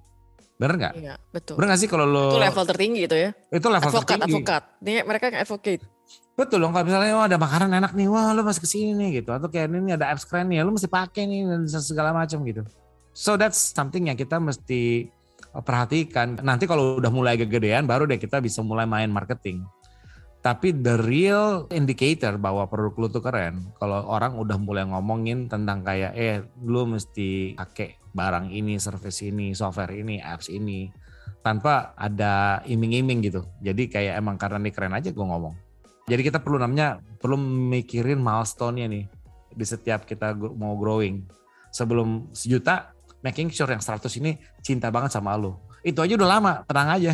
[0.57, 0.93] Bener nggak?
[0.95, 1.57] Iya, betul.
[1.57, 2.25] Bener nggak sih kalau lo...
[2.29, 3.29] Itu level tertinggi itu ya?
[3.49, 4.43] Itu level advokat, tertinggi.
[4.45, 5.83] Advokat, Ini mereka yang advocate.
[6.33, 9.09] Betul loh, kalau misalnya wah ada makanan enak nih, wah lo masih ke sini nih
[9.21, 9.29] gitu.
[9.33, 12.61] Atau kayak ini ada apps keren nih, lo mesti pakai nih dan segala macam gitu.
[13.13, 15.09] So that's something yang kita mesti
[15.53, 16.41] perhatikan.
[16.41, 19.61] Nanti kalau udah mulai kegedean, baru deh kita bisa mulai main marketing.
[20.43, 25.88] Tapi the real indicator bahwa produk lu tuh keren, kalau orang udah mulai ngomongin tentang
[25.88, 30.91] kayak, eh lu mesti pakai barang ini, service ini, software ini, apps ini,
[31.39, 33.47] tanpa ada iming-iming gitu.
[33.63, 35.56] Jadi kayak emang karena ini keren aja gue ngomong.
[36.12, 37.39] Jadi kita perlu namanya, perlu
[37.71, 39.06] mikirin milestone-nya nih
[39.47, 41.23] di setiap kita mau growing.
[41.71, 42.91] Sebelum sejuta,
[43.23, 45.56] making sure yang 100 ini cinta banget sama lu.
[45.84, 47.13] Itu aja udah lama, tenang aja.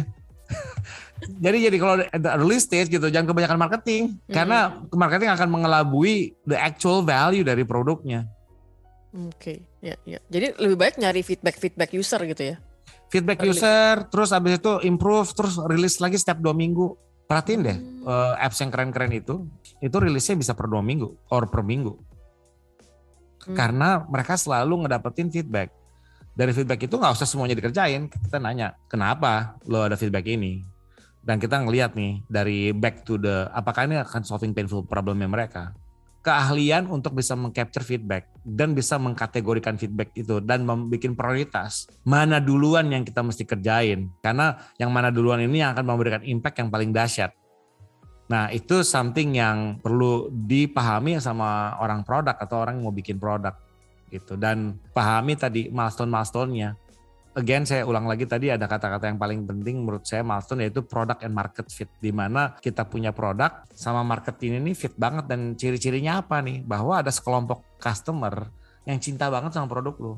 [1.28, 1.96] jadi jadi kalau
[2.40, 4.34] early stage gitu jangan kebanyakan marketing mm-hmm.
[4.34, 4.60] karena
[4.94, 8.28] marketing akan mengelabui the actual value dari produknya.
[9.10, 9.58] Oke, okay.
[9.82, 10.20] ya ya.
[10.30, 12.56] Jadi lebih baik nyari feedback feedback user gitu ya.
[13.10, 13.58] Feedback early.
[13.58, 16.94] user, terus abis itu improve, terus rilis lagi setiap dua minggu.
[17.26, 18.06] Perhatiin deh hmm.
[18.06, 19.50] uh, apps yang keren-keren itu,
[19.82, 21.94] itu rilisnya bisa per dua minggu or per minggu.
[23.50, 23.58] Hmm.
[23.58, 25.74] Karena mereka selalu ngedapetin feedback
[26.40, 30.64] dari feedback itu nggak usah semuanya dikerjain kita nanya kenapa lo ada feedback ini
[31.30, 35.78] dan kita ngelihat nih dari back to the apakah ini akan solving painful problemnya mereka?
[36.26, 42.90] Keahlian untuk bisa mengcapture feedback dan bisa mengkategorikan feedback itu dan membuat prioritas mana duluan
[42.90, 44.10] yang kita mesti kerjain.
[44.26, 47.30] Karena yang mana duluan ini yang akan memberikan impact yang paling dahsyat.
[48.34, 53.54] Nah itu something yang perlu dipahami sama orang produk atau orang yang mau bikin produk
[54.10, 54.34] gitu.
[54.34, 56.89] Dan pahami tadi milestone-milestone-nya.
[57.40, 61.24] Again saya ulang lagi tadi ada kata-kata yang paling penting menurut saya milestone yaitu product
[61.24, 66.20] and market fit di mana kita punya produk sama market ini fit banget dan ciri-cirinya
[66.20, 68.52] apa nih bahwa ada sekelompok customer
[68.84, 70.14] yang cinta banget sama produk lo.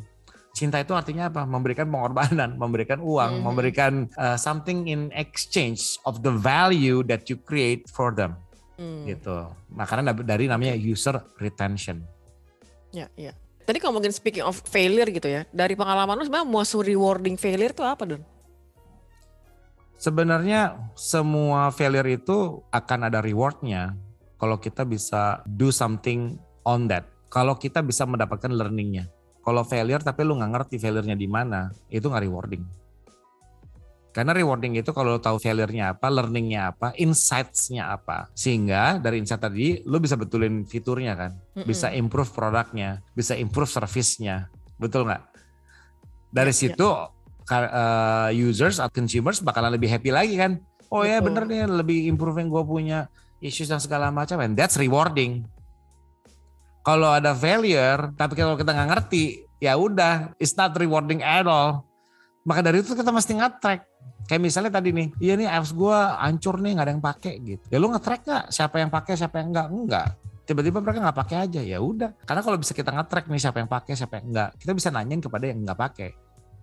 [0.51, 1.45] Cinta itu artinya apa?
[1.45, 3.43] Memberikan pengorbanan, memberikan uang, hmm.
[3.45, 8.33] memberikan uh, something in exchange of the value that you create for them.
[8.81, 9.05] Hmm.
[9.05, 9.45] Gitu.
[9.77, 12.01] Makanya dari namanya user retention.
[12.91, 13.31] Ya, ya.
[13.71, 17.71] Tadi kalau mungkin speaking of failure gitu ya, dari pengalaman lu sebenarnya most rewarding failure
[17.71, 18.19] itu apa Don?
[19.95, 23.95] Sebenarnya semua failure itu akan ada rewardnya
[24.35, 26.35] kalau kita bisa do something
[26.67, 27.07] on that.
[27.31, 29.07] Kalau kita bisa mendapatkan learningnya.
[29.39, 32.67] Kalau failure tapi lu nggak ngerti failurenya di mana, itu nggak rewarding.
[34.11, 38.27] Karena rewarding itu kalau lo tahu failure-nya apa, learning-nya apa, insights-nya apa.
[38.35, 41.31] Sehingga dari insight tadi lo bisa betulin fiturnya kan.
[41.63, 44.51] Bisa improve produknya, bisa improve service-nya.
[44.75, 45.23] Betul nggak?
[46.31, 47.19] Dari ya, situ ya.
[47.51, 50.59] Uh, users atau consumers bakalan lebih happy lagi kan.
[50.91, 52.99] Oh ya bener nih lebih improve yang gue punya
[53.43, 55.43] issues dan segala macam and that's rewarding.
[56.83, 61.83] Kalau ada failure tapi kalau kita nggak ngerti ya udah it's not rewarding at all.
[62.41, 63.81] Maka dari itu kita mesti nge-track
[64.31, 67.63] Kayak misalnya tadi nih, iya nih apps gue hancur nih nggak ada yang pakai gitu.
[67.67, 69.67] Ya lu nge-track nggak siapa yang pakai siapa yang enggak?
[69.67, 70.07] Enggak.
[70.47, 72.15] Tiba-tiba mereka nggak pakai aja ya udah.
[72.23, 75.19] Karena kalau bisa kita nge-track nih siapa yang pakai siapa yang enggak, kita bisa nanyain
[75.19, 76.09] kepada yang nggak pakai.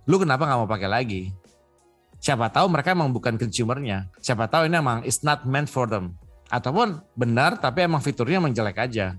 [0.09, 1.23] Lu kenapa nggak mau pakai lagi?
[2.17, 4.09] Siapa tahu mereka emang bukan consumernya.
[4.25, 6.17] Siapa tahu ini emang it's not meant for them.
[6.49, 9.13] Ataupun benar tapi emang fiturnya emang jelek aja.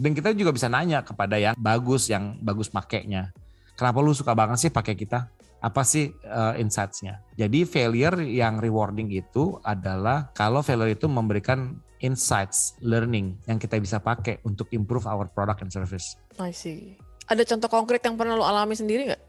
[0.00, 3.28] Dan kita juga bisa nanya kepada yang bagus, yang bagus makainya.
[3.76, 5.28] Kenapa lu suka banget sih pakai kita?
[5.60, 7.20] Apa sih uh, insights-nya?
[7.36, 14.00] Jadi failure yang rewarding itu adalah kalau failure itu memberikan insights, learning yang kita bisa
[14.00, 16.16] pakai untuk improve our product and service.
[16.40, 16.96] I see.
[17.28, 19.22] Ada contoh konkret yang pernah lo alami sendiri nggak?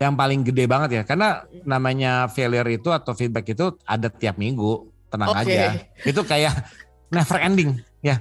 [0.00, 4.88] Yang paling gede banget ya, karena namanya failure itu atau feedback itu ada tiap minggu,
[5.12, 5.44] tenang okay.
[5.44, 5.60] aja.
[6.06, 6.54] Itu kayak
[7.14, 8.16] never ending ya.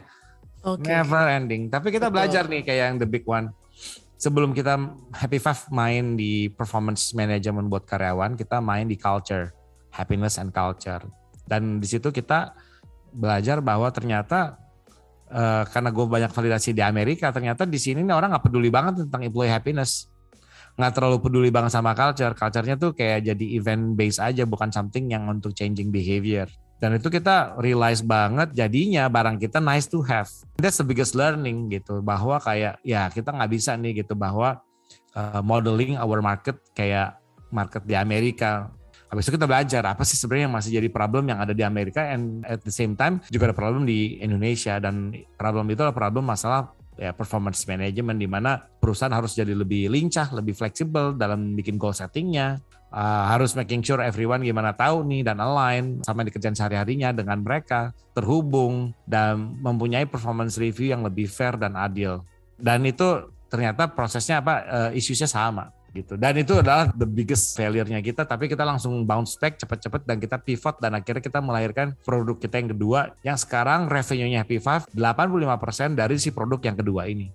[0.59, 0.91] Okay.
[0.91, 1.71] Never ending.
[1.71, 2.15] Tapi kita Betul.
[2.19, 3.47] belajar nih kayak yang the big one
[4.19, 4.75] sebelum kita
[5.15, 9.55] Happy Five main di performance management buat karyawan, kita main di culture,
[9.95, 10.99] happiness and culture.
[11.47, 12.53] Dan di situ kita
[13.15, 14.59] belajar bahwa ternyata
[15.31, 19.07] uh, karena gue banyak validasi di Amerika, ternyata di sini nih orang nggak peduli banget
[19.07, 20.11] tentang employee happiness,
[20.75, 22.35] nggak terlalu peduli banget sama culture.
[22.35, 26.45] Culturenya tuh kayak jadi event base aja, bukan something yang untuk changing behavior.
[26.79, 30.31] Dan itu kita realize banget jadinya barang kita nice to have.
[30.55, 34.63] That's the biggest learning gitu bahwa kayak ya kita nggak bisa nih gitu bahwa
[35.11, 37.19] uh, modeling our market kayak
[37.51, 38.71] market di Amerika.
[39.11, 42.05] Habis itu kita belajar apa sih sebenarnya yang masih jadi problem yang ada di Amerika
[42.13, 46.29] and at the same time juga ada problem di Indonesia dan problem itu adalah problem
[46.29, 51.79] masalah ya performance management di mana perusahaan harus jadi lebih lincah, lebih fleksibel dalam bikin
[51.79, 52.59] goal settingnya,
[52.93, 57.41] uh, harus making sure everyone gimana tahu nih dan align sama di kerjaan sehari-harinya dengan
[57.41, 62.25] mereka terhubung dan mempunyai performance review yang lebih fair dan adil.
[62.59, 66.13] Dan itu ternyata prosesnya apa uh, isunya sama gitu.
[66.21, 70.37] Dan itu adalah the biggest failure-nya kita tapi kita langsung bounce back cepet-cepet dan kita
[70.37, 75.97] pivot dan akhirnya kita melahirkan produk kita yang kedua yang sekarang revenue-nya Happy Five 85%
[75.97, 77.33] dari si produk yang kedua ini.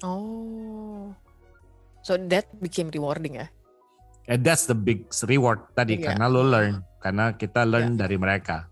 [0.00, 1.12] Oh.
[2.04, 3.48] So that became rewarding ya
[4.24, 6.12] And that's the big reward tadi yeah.
[6.12, 8.00] karena lo learn, karena kita learn yeah.
[8.06, 8.68] dari mereka.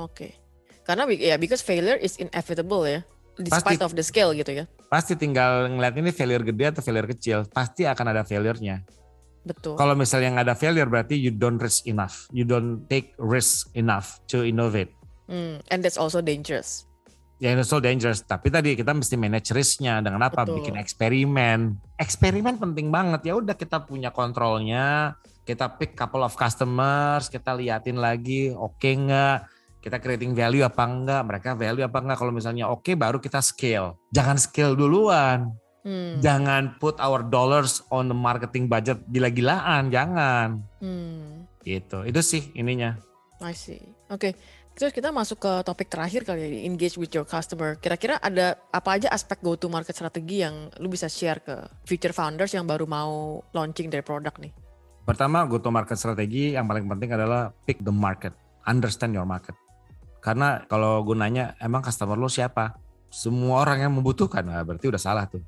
[0.00, 0.12] Oke.
[0.14, 0.32] Okay.
[0.88, 3.04] Karena ya because failure is inevitable ya.
[3.38, 4.64] Despite pasti, of the scale gitu ya.
[4.90, 8.82] Pasti tinggal ngeliat ini failure gede atau failure kecil, pasti akan ada failure-nya.
[9.46, 9.78] Betul.
[9.78, 14.18] Kalau misalnya nggak ada failure berarti you don't risk enough, you don't take risk enough
[14.26, 14.90] to innovate.
[15.30, 16.87] Mm, and that's also dangerous
[17.38, 18.22] ya itu so dangerous.
[18.26, 20.42] Tapi tadi kita mesti manage risknya dengan apa?
[20.44, 20.62] Betul.
[20.62, 21.58] Bikin eksperimen.
[21.98, 23.26] Eksperimen penting banget.
[23.30, 25.16] Ya udah kita punya kontrolnya.
[25.46, 29.48] Kita pick couple of customers, kita liatin lagi oke okay nggak,
[29.80, 32.20] kita creating value apa enggak, mereka value apa enggak.
[32.20, 33.96] Kalau misalnya oke okay, baru kita scale.
[34.12, 35.56] Jangan scale duluan.
[35.88, 36.20] Hmm.
[36.20, 40.60] Jangan put our dollars on the marketing budget gila-gilaan, jangan.
[40.84, 41.48] Hmm.
[41.64, 42.04] Gitu.
[42.04, 43.00] Itu sih ininya.
[43.40, 43.80] I see.
[44.12, 44.28] Oke.
[44.28, 44.32] Okay.
[44.78, 47.74] Terus kita masuk ke topik terakhir kali ya, engage with your customer.
[47.82, 52.14] Kira-kira ada apa aja aspek go to market strategi yang lu bisa share ke future
[52.14, 54.54] founders yang baru mau launching their product nih?
[55.02, 58.30] Pertama, go to market strategi yang paling penting adalah pick the market,
[58.70, 59.58] understand your market.
[60.22, 62.78] Karena kalau gunanya emang customer lu siapa?
[63.10, 65.42] Semua orang yang membutuhkan, nah berarti udah salah tuh.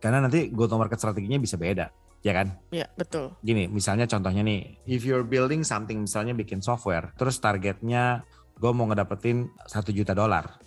[0.00, 2.54] Karena nanti go to market strateginya bisa beda ya kan?
[2.70, 3.34] Iya betul.
[3.42, 8.22] Gini, misalnya contohnya nih, if you're building something, misalnya bikin software, terus targetnya
[8.56, 10.62] gue mau ngedapetin satu juta dolar.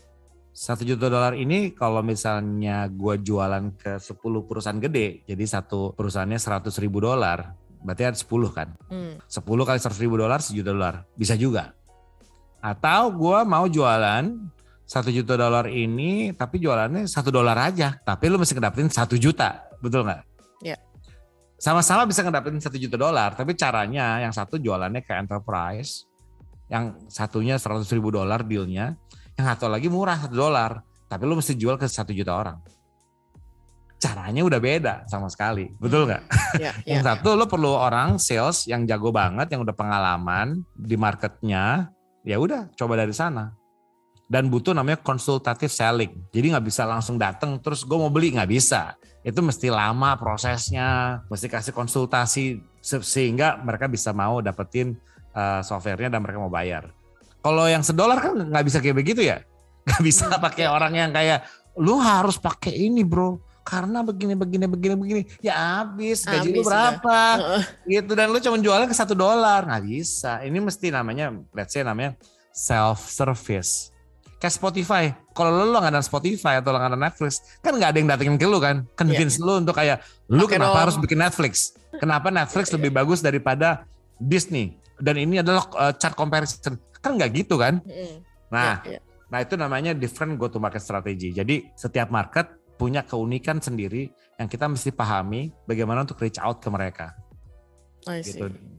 [0.55, 6.39] Satu juta dolar ini kalau misalnya gue jualan ke 10 perusahaan gede, jadi satu perusahaannya
[6.39, 8.67] 100 ribu dolar, berarti ada 10 kan?
[8.87, 9.19] Hmm.
[9.27, 10.95] 10 kali 100 ribu dolar, sejuta dolar.
[11.15, 11.75] Bisa juga.
[12.63, 14.31] Atau gue mau jualan
[14.87, 17.99] satu juta dolar ini, tapi jualannya satu dolar aja.
[17.99, 20.23] Tapi lu mesti ngedapetin satu juta, betul nggak?
[20.63, 20.79] Iya
[21.55, 26.05] sama-sama bisa ngedapetin satu juta dolar tapi caranya yang satu jualannya ke enterprise
[26.67, 28.97] yang satunya seratus ribu dolar dealnya
[29.39, 32.57] yang satu lagi murah satu dolar tapi lu mesti jual ke satu juta orang
[33.95, 36.23] caranya udah beda sama sekali betul nggak
[36.59, 36.87] yeah, yeah.
[36.99, 41.89] yang satu lo perlu orang sales yang jago banget yang udah pengalaman di marketnya
[42.27, 43.55] ya udah coba dari sana
[44.25, 46.25] dan butuh namanya konsultatif selling.
[46.33, 48.97] Jadi nggak bisa langsung datang terus gue mau beli nggak bisa.
[49.25, 54.93] Itu mesti lama prosesnya, mesti kasih konsultasi sehingga mereka bisa mau dapetin
[55.33, 56.93] uh, softwarenya dan mereka mau bayar.
[57.41, 59.41] Kalau yang sedolar kan nggak bisa kayak begitu ya,
[59.89, 60.37] nggak bisa hmm.
[60.37, 61.41] pakai orang yang kayak
[61.81, 65.21] lu harus pakai ini bro karena begini begini begini begini.
[65.41, 67.17] Ya habis gaji lu berapa?
[67.89, 67.97] Ya.
[67.97, 69.65] gitu dan lu cuma jualnya ke satu dolar.
[69.65, 70.45] Nggak bisa.
[70.45, 72.13] Ini mesti namanya let's say namanya
[72.53, 73.94] self service
[74.45, 75.03] kayak Spotify.
[75.33, 78.09] Kalau lo, lo gak ada Spotify atau lo gak ada Netflix, kan gak ada yang
[78.13, 78.85] datengin ke lo kan.
[78.93, 79.45] Convince yeah.
[79.49, 80.81] lo untuk kayak, lo kenapa dong.
[80.85, 81.73] harus bikin Netflix?
[81.97, 83.89] Kenapa Netflix lebih bagus daripada
[84.21, 84.77] Disney?
[85.01, 86.77] Dan ini adalah uh, chart comparison.
[87.01, 87.81] Kan gak gitu kan?
[88.53, 89.01] Nah, yeah, yeah.
[89.33, 91.33] nah itu namanya different go to market strategy.
[91.33, 92.45] Jadi setiap market
[92.77, 97.17] punya keunikan sendiri yang kita mesti pahami bagaimana untuk reach out ke mereka.
[98.05, 98.37] I see.
[98.37, 98.75] Gitu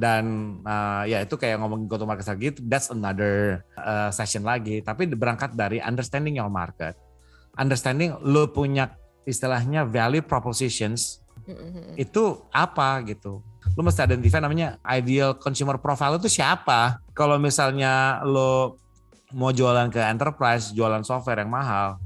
[0.00, 4.80] dan uh, ya itu kayak ngomongin go to market strategi that's another uh, session lagi
[4.80, 6.96] tapi berangkat dari understanding your market
[7.60, 8.96] understanding lo punya
[9.28, 11.94] istilahnya value propositions Mm-hmm.
[11.98, 13.42] Itu apa gitu?
[13.74, 17.00] Lu mesti identify namanya ideal consumer profile itu siapa?
[17.16, 18.78] Kalau misalnya lo
[19.34, 21.98] mau jualan ke enterprise, jualan software yang mahal,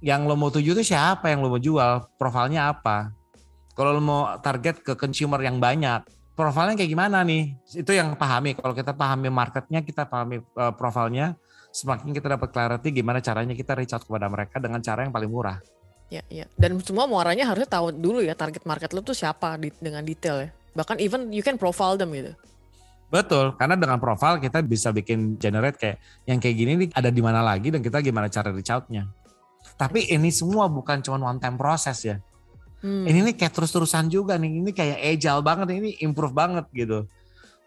[0.00, 2.06] yang lo mau tuju itu siapa yang lo mau jual?
[2.16, 3.10] Profilnya apa?
[3.74, 7.54] Kalau lo mau target ke consumer yang banyak, profilnya kayak gimana nih?
[7.74, 8.56] Itu yang pahami.
[8.56, 11.36] Kalau kita pahami marketnya, kita pahami uh, profilnya,
[11.70, 15.30] semakin kita dapat clarity gimana caranya kita reach out kepada mereka dengan cara yang paling
[15.30, 15.58] murah.
[16.10, 16.50] Ya, ya.
[16.58, 20.42] Dan semua muaranya harusnya tahu dulu ya target market lo tuh siapa di, dengan detail
[20.42, 20.50] ya.
[20.74, 22.34] Bahkan even you can profile them gitu.
[23.10, 25.98] Betul, karena dengan profile kita bisa bikin generate kayak
[26.30, 29.10] yang kayak gini nih ada di mana lagi dan kita gimana cara reach out-nya.
[29.74, 32.22] Tapi ini semua bukan cuma one time proses ya.
[32.80, 33.04] Hmm.
[33.04, 34.60] Ini nih kayak terus-terusan juga nih.
[34.64, 37.04] Ini kayak agile banget, ini improve banget gitu.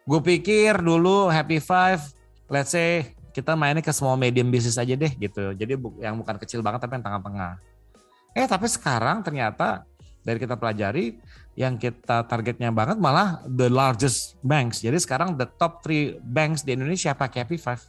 [0.03, 2.01] Gue pikir dulu Happy Five,
[2.49, 5.53] let's say kita mainnya ke small medium business aja deh gitu.
[5.57, 7.57] Jadi yang bukan kecil banget tapi yang tengah-tengah.
[8.33, 9.85] Eh tapi sekarang ternyata
[10.25, 11.17] dari kita pelajari
[11.53, 14.81] yang kita targetnya banget malah the largest banks.
[14.81, 17.81] Jadi sekarang the top three banks di Indonesia pakai Happy Five.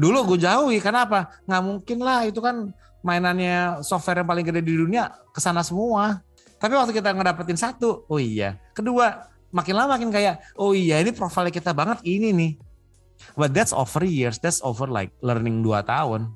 [0.00, 1.28] Dulu gue jauhi, kenapa?
[1.44, 6.22] Nggak mungkin lah itu kan mainannya software yang paling gede di dunia ke sana semua.
[6.62, 8.54] Tapi waktu kita ngedapetin satu, oh iya.
[8.70, 12.52] Kedua, makin lama makin kayak, oh iya ini profil kita banget ini nih.
[13.34, 16.30] But that's over years, that's over like learning 2 tahun.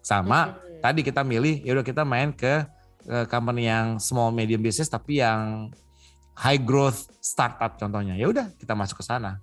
[0.00, 2.66] Sama tadi kita milih ya udah kita main ke,
[3.06, 5.70] ke company yang small medium business tapi yang
[6.34, 9.38] high growth startup contohnya ya udah kita masuk ke sana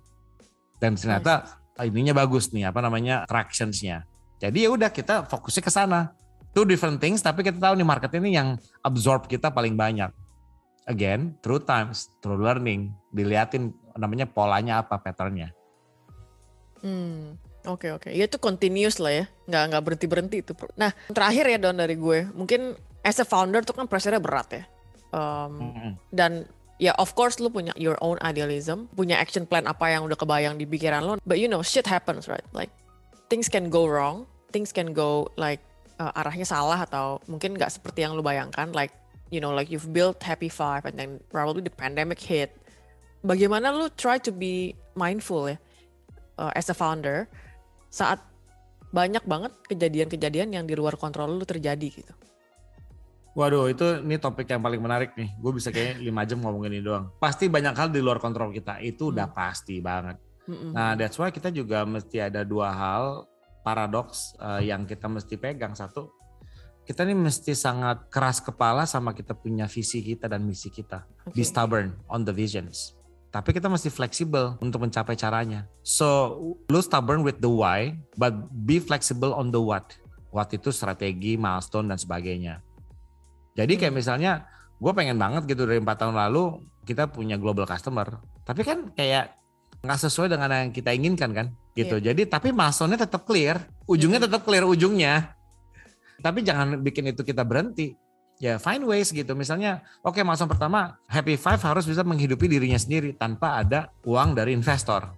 [0.76, 1.48] dan ternyata
[1.80, 1.88] nice.
[1.88, 4.04] ininya bagus nih apa namanya tractionsnya
[4.36, 6.12] jadi ya udah kita fokusnya ke sana
[6.56, 10.10] two different things tapi kita tahu nih market ini yang absorb kita paling banyak.
[10.88, 15.54] Again through times through learning diliatin namanya polanya apa patternnya.
[16.80, 20.56] Hmm Oke oke, ya itu continuous lah ya, nggak nggak berhenti berhenti itu.
[20.80, 22.72] Nah terakhir ya Don dari gue, mungkin
[23.04, 24.64] as a founder tuh kan pressure berat ya,
[25.12, 25.92] um, mm-hmm.
[26.08, 26.48] dan
[26.80, 30.56] ya of course lu punya your own idealism, punya action plan apa yang udah kebayang
[30.56, 32.72] di pikiran lo, but you know shit happens right, like
[33.28, 34.24] things can go wrong,
[34.56, 35.60] things can go like
[36.00, 38.96] uh, arahnya salah atau mungkin nggak seperti yang lu bayangkan, like
[39.28, 42.56] you know like you've built Happy Five and then probably the pandemic hit.
[43.20, 45.60] Bagaimana lu try to be mindful ya
[46.40, 47.28] uh, as a founder?
[47.90, 48.22] saat
[48.94, 52.14] banyak banget kejadian-kejadian yang di luar kontrol lu terjadi gitu.
[53.38, 55.30] Waduh, itu ini topik yang paling menarik nih.
[55.38, 57.14] Gue bisa kayak lima jam ngomongin ini doang.
[57.18, 58.82] Pasti banyak hal di luar kontrol kita.
[58.82, 59.12] Itu hmm.
[59.14, 60.18] udah pasti banget.
[60.50, 60.74] Hmm.
[60.74, 63.29] Nah, that's why kita juga mesti ada dua hal
[63.70, 65.78] paradoks uh, yang kita mesti pegang.
[65.78, 66.10] Satu,
[66.82, 71.06] kita ini mesti sangat keras kepala sama kita punya visi kita dan misi kita.
[71.30, 71.38] Okay.
[71.38, 72.98] Be stubborn on the visions.
[73.30, 75.70] Tapi kita mesti fleksibel untuk mencapai caranya.
[75.86, 76.34] So,
[76.66, 78.34] lu stubborn with the why, but
[78.66, 79.94] be flexible on the what.
[80.34, 82.58] What itu strategi, milestone, dan sebagainya.
[83.54, 84.00] Jadi kayak hmm.
[84.02, 84.32] misalnya,
[84.82, 88.18] gue pengen banget gitu dari empat tahun lalu, kita punya global customer.
[88.42, 89.38] Tapi kan kayak
[89.86, 91.96] nggak sesuai dengan yang kita inginkan kan gitu.
[91.98, 92.12] Yeah.
[92.12, 94.26] Jadi tapi milestone-nya tetap clear, ujungnya hmm.
[94.30, 95.34] tetap clear ujungnya.
[96.20, 97.96] Tapi jangan bikin itu kita berhenti
[98.40, 99.36] ya find ways gitu.
[99.36, 104.32] Misalnya, oke okay, milestone pertama, Happy Five harus bisa menghidupi dirinya sendiri tanpa ada uang
[104.32, 105.12] dari investor.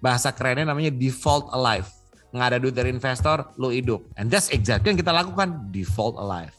[0.00, 1.86] Bahasa kerennya namanya default alive.
[2.32, 4.00] Nggak ada duit dari investor, lo hidup.
[4.16, 6.56] And that's exactly yang kita lakukan, default alive.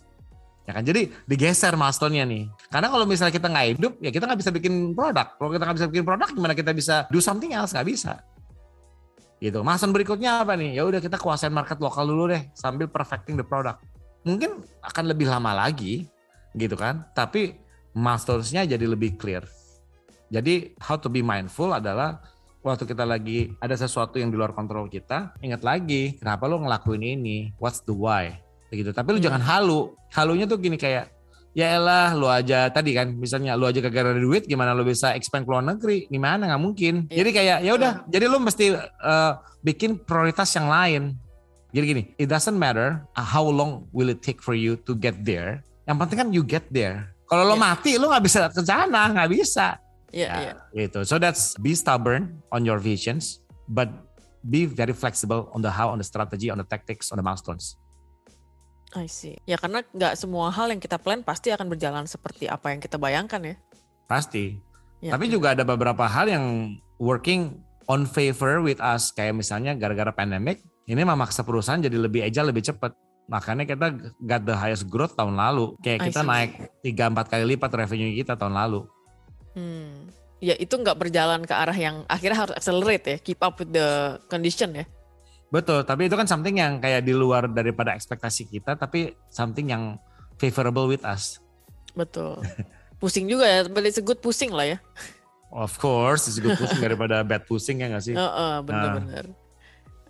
[0.69, 2.45] Ya kan, jadi digeser milestone-nya nih.
[2.69, 5.34] Karena kalau misalnya kita nggak hidup, ya kita nggak bisa bikin produk.
[5.34, 7.74] Kalau kita nggak bisa bikin produk, gimana kita bisa do something else?
[7.74, 8.21] Nggak bisa
[9.41, 9.65] gitu.
[9.65, 10.77] Milestone berikutnya apa nih?
[10.77, 13.82] Ya udah kita kuasain market lokal dulu deh sambil perfecting the product.
[14.21, 16.06] Mungkin akan lebih lama lagi
[16.54, 17.10] gitu kan?
[17.17, 17.58] Tapi
[17.97, 19.43] milestones-nya jadi lebih clear.
[20.32, 22.21] Jadi how to be mindful adalah
[22.62, 27.04] waktu kita lagi ada sesuatu yang di luar kontrol kita ingat lagi kenapa lo ngelakuin
[27.04, 27.51] ini?
[27.58, 28.38] What's the why?
[28.69, 29.27] Begitu tapi lu hmm.
[29.27, 29.91] jangan halu.
[30.13, 31.10] Halunya tuh gini kayak
[31.51, 35.11] ya elah lu aja tadi kan misalnya lu aja kagak ada duit gimana lu bisa
[35.15, 37.17] expand ke luar negeri gimana nggak mungkin yeah.
[37.19, 38.11] jadi kayak ya udah yeah.
[38.11, 41.19] jadi lu mesti uh, bikin prioritas yang lain
[41.71, 45.23] jadi gini, it doesn't matter uh, how long will it take for you to get
[45.23, 45.63] there.
[45.87, 47.15] Yang penting kan you get there.
[47.31, 47.63] Kalau lo yeah.
[47.63, 49.79] mati, lo nggak bisa ke sana, nggak bisa.
[50.12, 50.56] Iya, yeah, yeah.
[50.75, 51.08] Gitu.
[51.08, 53.39] So that's be stubborn on your visions,
[53.71, 53.87] but
[54.43, 57.79] be very flexible on the how, on the strategy, on the tactics, on the milestones.
[58.96, 59.39] I see.
[59.48, 63.00] Ya karena nggak semua hal yang kita plan pasti akan berjalan seperti apa yang kita
[63.00, 63.56] bayangkan ya.
[64.08, 64.60] Pasti.
[65.02, 69.10] Ya, Tapi juga ada beberapa hal yang working on favor with us.
[69.15, 70.62] Kayak misalnya gara-gara pandemic,
[70.92, 72.92] ini memaksa perusahaan jadi lebih agile lebih cepat
[73.31, 73.87] makanya kita
[74.27, 76.52] got the highest growth tahun lalu kayak kita naik
[76.83, 78.83] 3-4 kali lipat revenue kita tahun lalu
[79.56, 80.12] hmm.
[80.44, 84.19] ya itu nggak berjalan ke arah yang akhirnya harus accelerate ya keep up with the
[84.27, 84.85] condition ya
[85.52, 89.99] betul tapi itu kan something yang kayak di luar daripada ekspektasi kita tapi something yang
[90.39, 91.43] favorable with us
[91.95, 92.39] Betul.
[93.02, 94.77] Pusing juga ya, but it's a good pusing lah ya.
[95.52, 98.15] Of course, it's a good pusing daripada bad pusing ya gak sih?
[98.15, 99.25] Heeh, uh, uh, bener-bener.
[99.27, 99.39] Nah.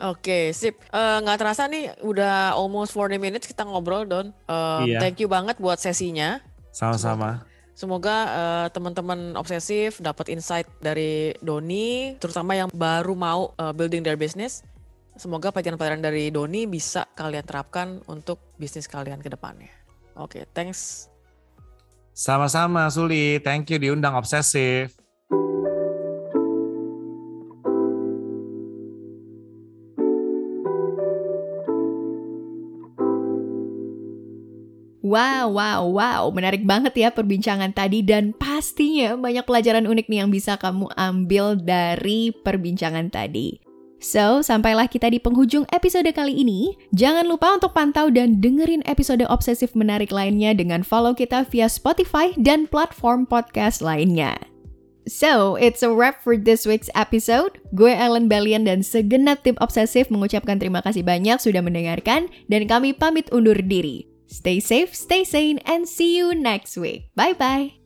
[0.01, 0.81] Oke, okay, sip.
[0.89, 4.33] Eh, nggak uh, terasa nih udah almost 40 minutes kita ngobrol, Don.
[4.49, 4.97] Uh, iya.
[4.97, 6.41] Thank you banget buat sesinya.
[6.73, 7.45] Sama-sama.
[7.77, 14.17] Semoga uh, teman-teman obsesif dapat insight dari Doni, terutama yang baru mau uh, building their
[14.17, 14.65] business.
[15.19, 19.69] Semoga pelajaran-pelajaran dari Doni bisa kalian terapkan untuk bisnis kalian ke depannya.
[20.15, 21.11] Oke, okay, thanks.
[22.11, 23.39] Sama-sama, Suli.
[23.39, 24.95] Thank you diundang obsesif.
[35.01, 40.31] Wow, wow, wow, menarik banget ya perbincangan tadi dan pastinya banyak pelajaran unik nih yang
[40.31, 43.70] bisa kamu ambil dari perbincangan tadi.
[44.01, 46.73] So, sampailah kita di penghujung episode kali ini.
[46.89, 52.33] Jangan lupa untuk pantau dan dengerin episode obsesif menarik lainnya dengan follow kita via Spotify
[52.33, 54.41] dan platform podcast lainnya.
[55.05, 57.61] So, it's a wrap for this week's episode.
[57.77, 62.97] Gue Ellen Balian dan segenap tim obsesif mengucapkan terima kasih banyak sudah mendengarkan dan kami
[62.97, 64.09] pamit undur diri.
[64.25, 67.13] Stay safe, stay sane, and see you next week.
[67.13, 67.80] Bye bye.